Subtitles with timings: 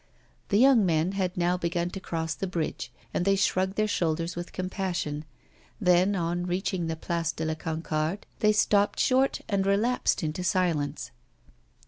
[0.49, 4.35] The young men had now begun to cross the bridge, and they shrugged their shoulders
[4.35, 5.25] with compassion.
[5.79, 11.11] Then, on reaching the Place de la Concorde, they stopped short and relapsed into silence.